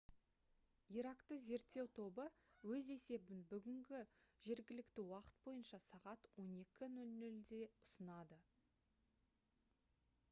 [0.99, 2.23] иракты зерттеу тобы
[2.75, 8.41] өз есебін бүгін gmt бойынша сағат 12:00-де ұсынады